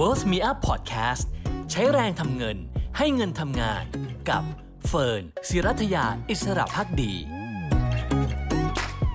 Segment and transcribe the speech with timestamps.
[0.00, 1.24] Wealth Me Up Podcast
[1.70, 2.56] ใช้แรงทำเงิน
[2.98, 3.84] ให้เงินทำงาน
[4.30, 4.42] กับ
[4.86, 7.12] เฟิร์นศิรัทยาอิสระพักดี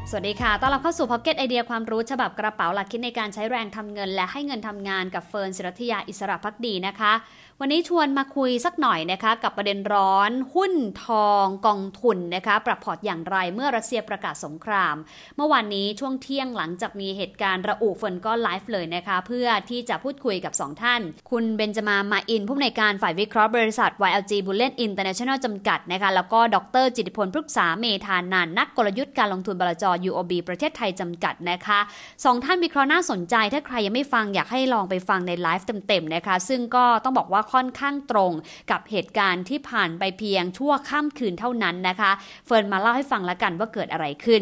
[0.09, 7.13] สวัสดีค่ะ ต้อนรับเข้าสู่ Pocket ไอเดียความรู้ฉบับกระเป๋าหลักคิดในการใช้แรงทำเงิน และให้เงินทำงานกับเฟิร์นศิรัทยาอิสระพักดีนะคะ
[7.61, 10.73] วันนี้ชวนมาคุยสักหน่อยนะคะกับประเด็นร้อน หุ้น
[11.05, 14.95] ทองกองทุนนะคะปรับพอร์ตอย่างไรเมื่อรัสเซียประกาศสงคราม
[15.37, 31.79] เมื่อวานนี้ช่วงเที่ยงหลังจากมีเหตุการณ์ระอุเฟิร์นก็ไลฟ์เลยนะคะ เพื่อที่จะพูดคุยกับ 2 ท่าน คุณเบนจมามาอิน ผู้อำนวยการฝ่ายวิเคราะห์บริษัท YLG Bullion International จำกัดนะคะแล้วก็ดรจิติพลพฤกษาเมธานันนักกลยุทธ์การลงทุนบลจ UOB ประเทศไทยจำกัดนะคะ
[32.25, 38.31] สองท่านวิเคราะห์น่าสนใจ ถ้าใครยังไม่ฟังอยากให้ลองไปฟังในไลฟ์เต็มๆนะคะซึ่งก็ต้องบอกว่าค่อนข้างตรง
[38.71, 42.11] กับเหตุการณ์ที่ผ่านไปเพียงชั่วข้ามคืนเท่านั้นนะคะ
[42.45, 44.41] เฟิร์นมาเล่าให้ฟังละกันว่าเกิดอะไรขึ้น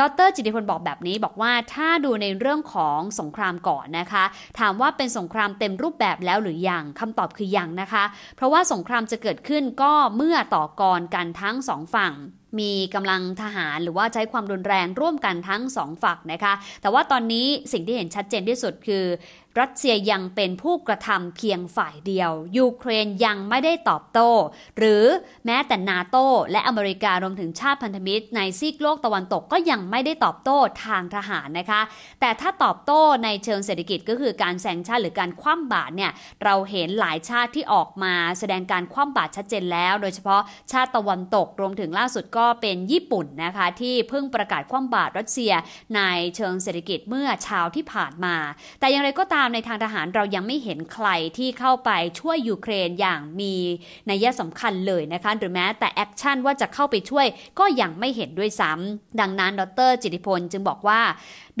[0.00, 4.24] ดรจิติพลบอกแบบนี้บอกว่าถ้าดูในเรื่องของสงครามก่อนนะคะ
[4.58, 8.04] ถามว่าเป็นสงครามเต็มรูปแบบแล้วหรือยังคำตอบคือยังนะคะ
[8.36, 12.14] เพราะว่าสงครามจะเกิดขึ้นก็เมื่อต่อกรกันทั้งสองฝั่ง
[12.58, 19.04] มีกำลังทหารหรือว่าใช้ความรุนแรงร่วมกันทั้งสองฝั่งนะคะ แต่ว่าตอนนี้สิ่งที่เห็นชัดเจนที่สุดคือ
[19.60, 24.30] รัสเซียยังเป็นผู้กระทำเพียงฝ่ายเดียว ยูเครนยังไม่ได้ตอบโต้
[24.78, 25.04] หรือ
[25.46, 26.16] แม้แต่นาโต
[26.52, 31.80] และอเมริการวมถึงชาติพันธมิตร ในซีกโลกตะวันตกก็ยังไม่ได้ตอบโต้ทางทหารนะคะ
[32.20, 36.12] แต่ถ้าตอบโต้ในเชิงเศรษฐกิจก็คือการ sanction หรือการคว่ำบาตรเนี่ย
[36.44, 45.52] เราเห็นหลายชาติที่ออกมาแสดงการคว่ำบาตรชัดเจนแล้ว โดยเฉพาะชาติตะวันตกรวมถึงล่าสุดก็เป็นญี่ปุ่นนะคะที่เพิ่งประกาศคว่ำบาตรรัสเซีย
[45.96, 46.00] ใน
[46.36, 48.36] เชิงเศรษฐกิจเมื่อเช้าที่ผ่านมา
[48.80, 53.54] แต่อย่างไรก็ตามในทางทหารเรายังไม่เห็นใครที่เข้าไปช่วยยูเครนอย่างมี
[54.10, 57.26] นัยสำคัญเลยนะคะหรือแม้แต่ action ว่าจะเข้าไปช่วย
[57.58, 61.00] ก็ยังไม่เห็นด้วยซ้ำดังนั้นดรจิติพลจึงบอกว่า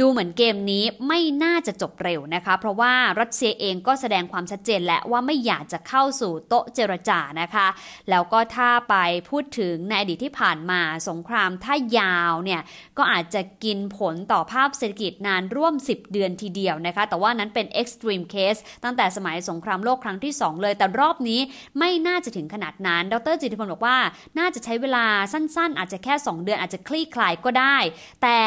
[0.00, 7.66] ดูเหมือนเกมนี้ไม่น่าจะจบเร็วนะคะ เพราะว่ารัสเซียเองก็แสดงความชัดเจนและว่าไม่อยากจะเข้าสู่โต๊ะเจรจานะคะ
[8.10, 8.96] แล้วก็ถ้าไป
[9.30, 12.60] พูดถึงในอดีตที่ผ่านมาสงครามถ้ายาวเนี่ย
[12.98, 21.40] ก็อาจจะกินผลต่อภาพเศรษฐกิจนานร่วม 10 เดือนทีเดียวนะคะ แต่ว่านั้นเป็น extreme case ตั้งแต่สมัยสงครามโลกครั้งที่ 2 เลย แต่รอบนี้
[21.78, 23.98] ไม่น่าจะถึงขนาดนั้น ดรจิติพลบอกว่า
[24.38, 27.76] น่าจะใช้เวลาสั้นๆ อาจจะแค่ 2 เดือนอาจจะคลี่คลายก็ได้
[28.24, 28.38] แต่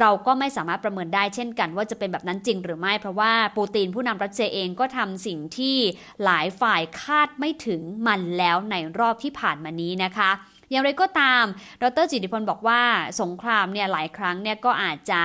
[0.00, 5.76] เราก็ไม่สามารถประเมินได้เช่นกัน ว่าจะเป็นแบบนั้นจริงหรือไม่ เพราะว่าปูตินผู้นำรัสเซียเองก็ทำสิ่งที่
[6.24, 10.30] หลายฝ่ายคาดไม่ถึงมันแล้วในรอบที่ผ่านมานี้นะคะ
[10.70, 11.44] อย่างไรก็ตาม
[11.82, 12.82] ดรจิติพลบอกว่า
[13.20, 15.22] สงครามเนี่ยหลายครั้งเนี่ยก็อาจจะ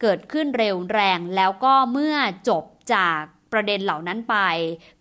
[0.00, 2.16] เกิดขึ้นเร็วแรง แล้วก็เมื่อ
[2.48, 3.20] จบจาก
[3.52, 4.36] ประเด็นเหล่านั้นไป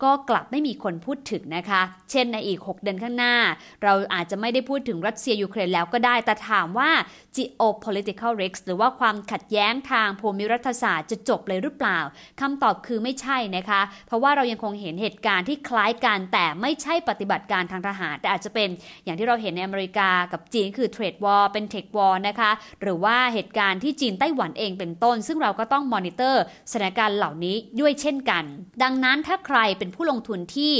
[0.03, 1.81] ก็กลับไม่มีคนพูดถึงนะคะ
[2.11, 3.35] เช่นในอีก 6 เดือนข้างหน้า
[3.83, 6.89] เราอาจจะไม่ได้พูดถึงรัสเซียยูเครนแล้วก็ได้ แต่ถามว่า
[7.38, 11.99] geopolitical risk หรือว่าความขัดแย้งทางภูมิรัฐศาสตร์จะจบเลยหรือเปล่า
[12.41, 18.69] คำตอบคือไม่ใช่นะคะ เพราะว่าเรายังคงเห็นเหตุการณ์ที่คล้ายกันแต่ไม่ใช่ปฏิบัติการทางทหาร แต่อาจจะเป็น
[19.03, 22.51] อย่างที่เราเห็นในอเมริกากับจีนคือเทรดวอร์เป็นเทควอร์นะคะ
[22.81, 28.44] หรือว่าเหตุการณ์ที่จีนไต้หวันเองเป็นต้น ซึ่งเราก็ต้องมอนิเตอร์สถานการณ์เหล่านี้ด้วยเช่นกัน
[28.83, 30.75] ดังนั้นถ้าใครเป็นผู้ลงทุนที่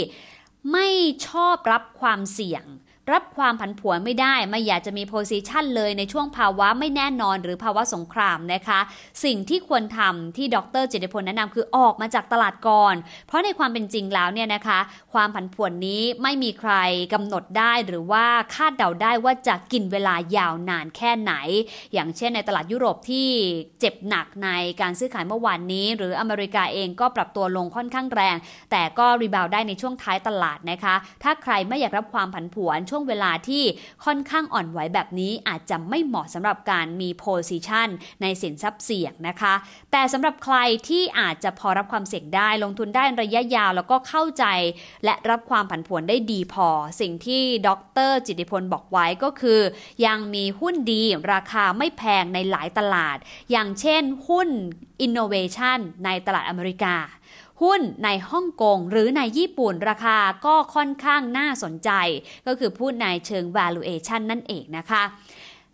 [0.72, 0.88] ไม่
[1.28, 2.64] ชอบรับความเสี่ยง
[3.12, 8.80] รับความผันผวนไม่ได้ ไม่อยากจะมีโพซิชันเลยในช่วงภาวะไม่แน่นอนหรือภาวะสงครามนะคะ
[9.24, 12.96] สิ่งที่ควรทำที่ดรจิตพลแนะนำคือออกมาจากตลาดก่อน
[13.28, 14.80] เพราะในความเป็นจริงแล้วเนี่ยนะคะ
[15.14, 16.74] ความผันผวนนี้ไม่มีใคร
[17.14, 18.26] กำหนดได้หรือว่า
[18.56, 21.34] คาดเดาได้ว่าจะกินเวลายาวนานแค่ไหน
[21.94, 23.30] อย่างเช่นในตลาดยุโรปที่
[23.80, 24.50] เจ็บหนักใน
[24.82, 28.36] การซื้อขายเมื่อวานนี้ หรืออเมริกาเองก็ปรับตัวลงค่อนข้างแรง
[28.72, 33.64] แต่ก็ rebound ได้ในช่วงท้ายตลาดนะคะ ถ้าใครไม่อยากรับความผันผวนช่วงเวลาที่
[34.06, 37.90] ค่อนข้างอ่อนไหวแบบนี้อาจจะไม่เหมาะสำหรับการมี position
[38.22, 39.54] ในสินทรัพย์เสี่ยงนะคะ
[39.92, 44.46] แต่สำหรับใครที่อาจจะพอรับความเสี่ยงได้ ลงทุนได้ระยะยาวแล้วก็เข้าใจ
[45.06, 46.70] และรับความผันผวนได้ดีพอ
[47.02, 47.70] สิ่งที่ด
[48.10, 49.60] ร จิติพลบอกไว้ก็คือ
[50.06, 51.04] ยังมีหุ้นดี
[51.34, 53.18] ราคาไม่แพงในหลายตลาด
[53.52, 54.50] อย่างเช่นหุ้น
[55.06, 56.96] Innovation ในตลาดอเมริกา
[57.64, 61.90] หุ้นในฮ่องกงหรือในญี่ปุ่นราคาก็ค่อนข้างน่าสนใจ
[62.48, 65.04] ก็คือพูดในเชิง valuation นั่นเองนะคะ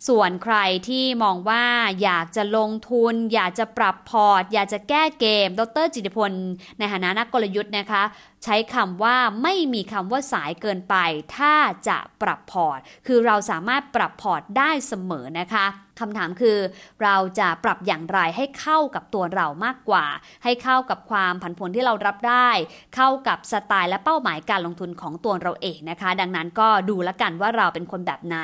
[0.08, 0.56] ส่วนใคร
[0.88, 1.64] ที่มองว่า
[2.02, 6.32] อยากจะลงทุน อยากจะปรับพอร์ต อยากจะแก้เกม ดรจิตพล
[6.78, 8.02] ในฐานะนักกลยุทธ์นะคะ
[8.44, 10.96] ใช้คำว่าไม่มีคำว่าสายเกินไป
[11.36, 11.54] ถ้า
[11.88, 15.66] จะปรับพอร์ต คือเราสามารถปรับพอร์ตได้เสมอนะคะ
[16.04, 16.58] คำถามคือ
[17.02, 20.06] เราจะปรับอย่างไรให้เข้ากับตัวเรามากกว่า
[20.44, 22.48] ให้เข้ากับความผันผวนที่เรารับได้
[22.96, 28.36] เข้ากับสไตล์และเป้าหมายการลงทุนของตัวเราเองนะคะ ดังนั้นก็ดูละกันว่าเราเป็นคนแบบไหน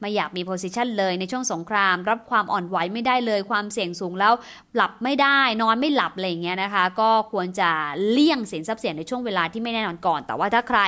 [0.00, 4.32] ไม่อยากมี position เลยในช่วงสงคราม รับความอ่อนไหวไม่ได้เลย ความเสี่ยงสูงแล้ว
[4.76, 7.70] หลับไม่ได้ นอนไม่หลับอะไรอย่างเงี้ยนะคะ ก็ควรจะ
[8.10, 10.80] เลี่ยงสินทรัพย์เสี่ยงในช่วงเวลาที่ไม่แน่นอนก่อน แต่ว่าถ้าใคร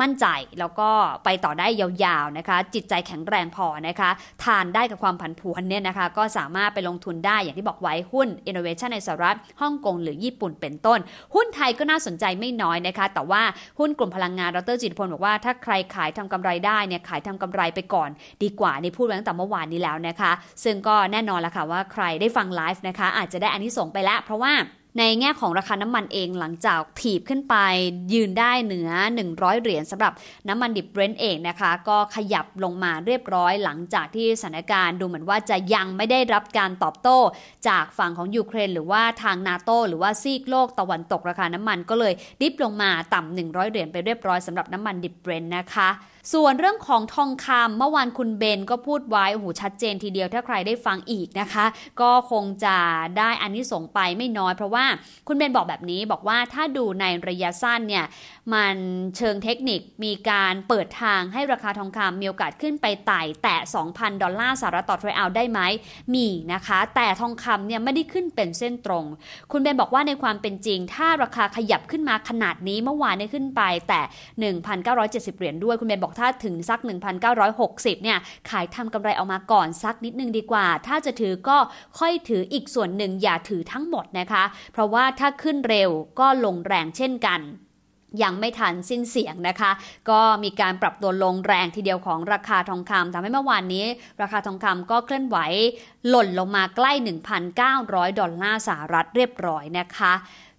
[0.00, 0.26] มั่นใจ
[0.58, 0.88] แล้วก็
[1.24, 4.10] ไปต่อได้ยาวๆนะคะ จิตใจแข็งแรงพอนะคะ
[4.44, 10.98] ทานได้กับความผันผวนเนี่ยนะคะ ก็สามารถไปลงทุนได้อย่างที่บอกไว้หุ้น Innovation ในสหรัฐฮ่องกงหรือญี่ปุ่นเป็นต้น
[11.34, 13.42] หุ้นไทยก็น่าสนใจไม่น้อยนะคะ แต่ว่า
[13.78, 18.10] หุ้นกลุ่มพลังงานดรจิตพลบอกว่าถ้าใครขายทำกำไรได้เนี่ยขายทำกำไรไปก่อน
[18.42, 20.32] ดีกว่านี่พูดไว้ตั้งแต่เมื่อวานนี้แล้วนะคะ
[20.64, 24.52] ซึ่งก็แน่นอนละค่ะว่าใครได้ฟังไลฟ์นะคะ อาจจะได้อานิสงส์ไปแล้ว เพราะว่า
[24.98, 27.56] ในแง่ของราคาน้ำมันเองหลังจากถีบขึ้นไป
[28.12, 28.90] ยืนได้เหนือ
[29.26, 30.12] 100 เหรียญสำหรับ
[30.48, 37.18] น้ำมันดิบเบรนท์เองนะคะ ก็ขยับลงมาเรียบร้อยหลังจากที่สถานการณ์ดูเหมือนว่าจะยังไม่ได้รับการตอบโต้
[37.68, 45.90] จากฝั่งของยูเครน หรือว่าทางนาโตหรือว่าซีกโลกตะวันตกราคาน้ำมันก็เลย dip ลงมาต่ำ100 เหรียญไปเรียบร้อยสำหรับน้ำมันดิบเบรนท์นะคะ
[46.32, 51.66] ส่วนเรื่องของทองคำเมื่อวานคุณเบนก็พูดไว้โอ้โหชัดเจนทีเดียวถ้าใครได้ฟังอีกนะคะ
[52.00, 52.76] ก็คงจะ
[53.18, 54.84] ได้อันนี้ส่งไปไม่น้อย เพราะว่า
[55.28, 58.04] คุณเบนบอกแบบนี้บอกว่าถ้าดูในระยะสั้นเนี่ย
[58.54, 58.76] มัน
[59.16, 63.56] เชิงเทคนิคมีการเปิดทางให้ราคาทองคำมีโอกาสขึ้นไปไต่แตะ
[63.86, 65.60] 2,000 ดอลลาร์สหรัฐต่อทรัลเอาได้ไหม
[66.14, 69.04] มีนะคะ แต่ทองคำเนี่ยไม่ได้ขึ้นเป็นเส้นตรง
[69.52, 76.80] คุณเบนบอกว่าในความเป็นจริง ถ้าราคาขยับขึ้นมาขนาดนี้เมื่อวานได้ขึ้นไปแต่ 1,970 เหรียญด้วยคุณเบนบอกถ้าถึงสัก
[77.42, 78.18] 1,960 เนี่ย
[78.50, 81.58] ขายทำกำไรออกมาก่อนสักนิดนึงดีกว่า ถ้าจะถือก็
[81.98, 87.42] ค่อยถืออีกส่วนหนึ่งอย่าถือทั้งหมดนะคะ เพราะว่าถ้าขึ้นเร็วก็ลงแรงเช่นกัน
[88.22, 89.70] ยังไม่ทันสิ้นเสียงนะคะ
[90.10, 93.84] ก็มีการปรับตัวลงแรงทีเดียวของราคาทองคำทำให้เมื่อวานนี้
[94.22, 95.36] ราคาทองคำก็เคลื่อนไหว
[96.08, 96.92] หล่นลงมาใกล้
[97.54, 100.12] 1,900 ดอลลาร์สหรัฐเรียบร้อยนะคะ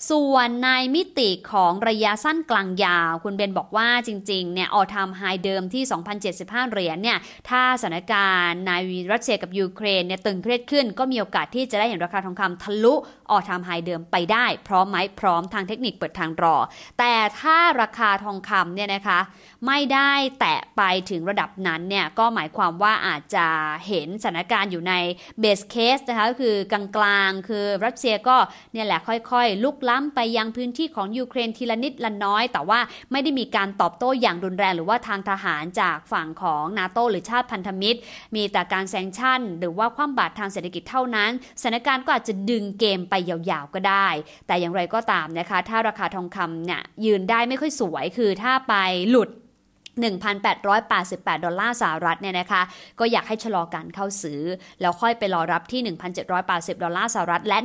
[0.10, 5.84] ส่วนในมิติของระยะสั้นกลางยาว คุณเบนบอกว่าจริงๆ เนี่ยออทามไฮเดิมที่
[6.28, 7.18] 2,075 เหรียญเนี่ย
[7.50, 8.72] ถ้าสถานการณ์ใน
[9.12, 12.96] รัสเซียกับยูเครนเนี่ยตึงเครียดขึ้น ก็มีโอกาสที่จะได้เห็นราคาทองคำทะลุ
[13.32, 16.56] ออทามไฮเดิมไปได้ พร้อมไหมพร้อมทางเทคนิคเปิดทางรอ
[17.00, 19.20] แต่ถ้าราคาทองคำเนี่ยนะคะ
[19.68, 23.48] ไม่ได้แตะไปถึงระดับนั้นเนี่ยก็หมายความว่าอาจจะ
[23.88, 24.94] เห็นสถานการณ์อยู่ใน
[25.40, 28.38] base case นะคะก็คือกลางๆ คือรัสเซียก็
[28.74, 32.80] เนี่ยแหละค่อยๆ ลุกล้ำไปยังพื้นที่ของยูเครนทีละนิดละน้อย แต่ว่า
[33.12, 38.00] ไม่ได้มีการตอบโต้อย่างรุนแรงหรือว่าทางทหารจากฝั่งของนาโตหรือชาติพันธมิตร
[38.36, 41.32] มีแต่การ sanction หรือว่าคว่ำบาตรทางเศรษฐกิจเท่านั้น
[41.62, 44.08] สถานการณ์ก็อาจจะดึงเกมไปยาวๆก็ได้
[44.48, 48.74] แต่อย่างไรก็ตามนะคะ ถ้าราคาทองคำเนี่ยยืนได้ไม่ค่อยสวยคือถ้าไป
[49.12, 49.32] หลุด
[49.98, 52.62] 1,888 ดอลลาร์สหรัฐเนี่ยนะคะ
[53.00, 54.42] ก็อยากให้ชะลอการเข้าซื้อ
[54.82, 55.82] แล้วค่อยไปรอรับที่
[56.34, 57.58] 1,780 ดอลลาร์สหรัฐ และ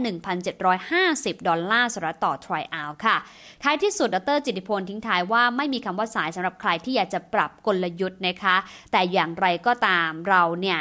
[0.71, 3.17] 1,750 ดอลลาร์สหรัฐต่อทรอยออนซ์ค่ะ
[3.63, 8.57] ท้ายที่สุดดรจิติพลทิ้งท้ายว่าไม่มีคำว่าสายสำหรับใครที่อยากจะปรับกลยุทธ์นะคะ
[8.93, 10.81] แต่อย่างไรก็ตามเราเนี่ย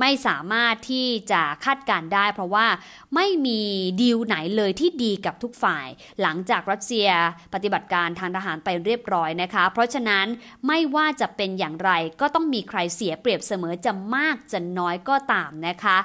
[0.00, 2.66] ไม่สามารถที่จะคาดการณ์ได้ เพราะว่า
[3.14, 3.60] ไม่มี
[4.00, 5.86] ดีลไหนเลยที่ดีกับทุกฝ่าย
[6.22, 7.08] หลังจากรัสเซีย
[7.54, 10.26] ปฏิบัติการทางทหารไปเรียบร้อยนะคะ เพราะฉะนั้น
[10.66, 11.90] ไม่ว่าจะเป็นอย่างไร
[12.20, 15.98] ก็ต้องมีใครเสียเปรียบเสมอจะมากจะน้อยก็ตามนะคะ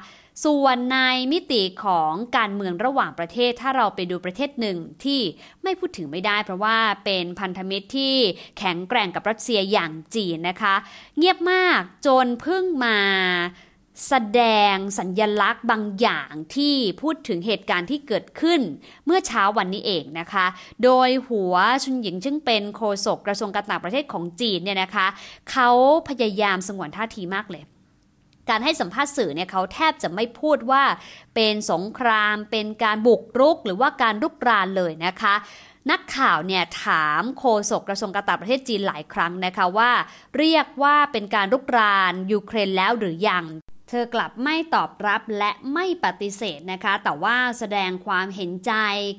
[0.45, 0.99] ส่วนใน
[1.31, 5.21] มิติของการเมืองระหว่างประเทศถ้าเราไปดูประเทศหนึ่งที่
[5.63, 8.15] ไม่พูดถึงไม่ได้ เพราะว่าเป็นพันธมิตรที่
[8.57, 10.75] แข็งแกร่งกับรัสเซียอย่างจีนนะคะ
[11.17, 12.97] เงียบมากจนเพิ่งมา
[14.07, 14.41] แสด
[14.73, 18.61] งสัญญลักษณ์บางอย่างที่พูดถึงเหตุการณ์ที่เกิดขึ้น
[19.05, 20.45] เมื่อเช้าวันนี้เองนะคะ
[20.83, 25.07] โดยหัวชุนหญิงซึ่งเป็นโฆษกกระทรวงการต่างประเทศของจีนเนี่ยนะคะ
[25.51, 25.69] เขา
[26.09, 27.63] พยายามสงวนท่าทีมากเลย
[28.49, 30.83] การให้สัมภาษณ์สื่อเนี่ยเขาแทบจะไม่พูดว่า
[31.35, 35.33] เป็นสงคราม เป็นการบุกรุกหรือว่าการรุกรานเลยนะคะ
[35.91, 39.91] นักข่าวเนี่ยถามโฆษกกระทรวงการต่างประเทศจีนหลายครั้งนะคะว่า
[40.37, 43.45] เรียกว่าเป็นการรุกรานยูเครนแล้วหรือยัง
[43.89, 48.73] เธอกลับไม่ตอบรับและไม่ปฏิเสธนะคะ แต่ว่าแสดงความเห็นใจ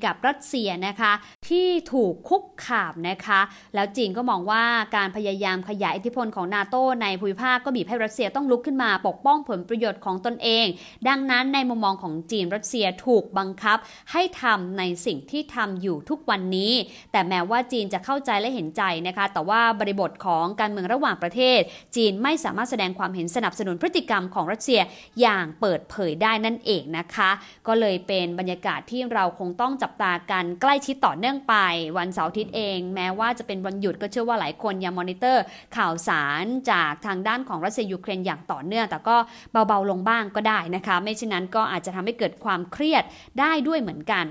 [0.05, 1.13] กับรัสเซียนะคะ
[1.49, 3.41] ที่ถูกคุกคามนะคะ
[3.75, 4.65] แล้วจีนก็มองว่า
[4.97, 10.67] การพยายามขยายอิทธิพลของนาโตในภูมิภาคก็บีบให้รัสเซียต้องลุกขึ้นมาปกป้องผลประโยชน์ของตนเอง
[11.09, 13.79] ดังนั้นในมุมมองของจีนรัสเซียถูกบังคับ
[14.13, 16.73] ให้ทำในสิ่งที่ทำอยู่ทุกวันนี้
[17.13, 21.61] แต่แม้ว่าจีนจะเข้าใจและเห็นใจนะคะ แต่ว่าบริบทของการเมืองระหว่างประเทศ
[21.97, 24.81] จีนไม่สามารถแสดงความเห็นสนับสนุนพฤติกรรมของรัสเซีย
[25.21, 27.31] อย่างเปิดเผยได้นั่นเองนะคะ
[27.67, 31.55] ก็เลยเป็นบรรยากาศที่เราคงต้องจับตากันใกล้ชิดต่อเนื่องไป
[31.99, 35.43] วันเสาร์อาทิตย์เอง แม้ว่าจะเป็นวันหยุดก็เชื่อว่าหลายคนยังมอนิเตอร์
[35.77, 39.17] ข่าวสารจากทางด้านของรัสเซียยูเครนอย่างต่อเนื่อง แต่ก็
[39.53, 43.03] เบาๆลงบ้างก็ได้นะคะ ไม่เช่นนั้นก็อาจจะทำให้เกิดความเครียด
[43.41, 44.27] ได้ด้วยเหมือนกัน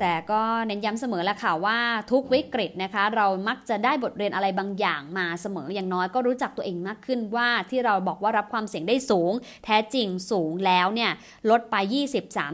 [0.00, 1.78] แต่ก็เน้นย้ำเสมอแหละค่ะว่า
[2.10, 9.32] ทุกวิกฤตนะคะ เรามักจะได้บทเรียนอะไรบางอย่างมาเสมออย่างน้อยก็รู้จักตัวเองมากขึ้นว่าที่เราบอกว่ารับความเสี่ยงได้สูง
[9.64, 11.10] แท้จริงสูงแล้วเนี่ย
[11.50, 11.76] ลดไป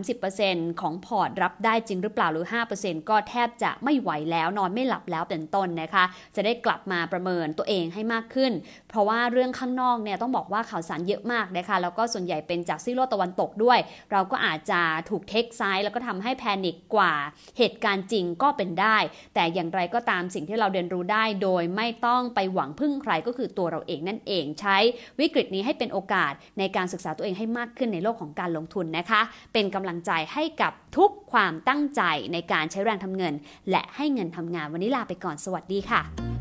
[0.03, 2.47] 20-30%ของพอร์ตรับได้จริงหรือเปล่าหรือ
[2.79, 6.05] 5%ก็แทบจะไม่ไหวแล้วนอนไม่หลับแล้วเป็นต้นนะคะ
[6.37, 8.53] จะได้กลับมาประเมินตัวเองให้มากขึ้น
[8.89, 13.79] เพราะว่าเรื่องข้างนอกเนี่ยต้องบอกว่าข่าวสารเยอะมากนะคะแล้วก็ส่วนใหญ่เป็นจากซีโรตะวันตกด้วย
[14.13, 17.15] เราก็อาจจะถูกเทคไซด์แล้วก็ทำให้แพนิคกว่า
[17.59, 18.97] เหตุการณ์จริงก็เป็นได้
[19.35, 24.77] แต่อย่างไรก็ตามสิ่งที่เราเรียนรู้ได้ โดยไม่ต้องไปหวังพึ่งใครก็คือตัวเราเองนั่นเองใช้
[25.21, 29.21] วิกฤตนี้ให้เป็นโอกาสในการศึกษาตัวเองให้มากขึ้นในโลกของการลงทุนนะคะ
[29.53, 33.35] เป็นกำลังใจให้กับทุกความตั้งใจในการใช้แรงทำเงิน
[33.71, 36.34] และให้เงินทำงานวันนี้ลาไปก่อนสวัสดีค่ะ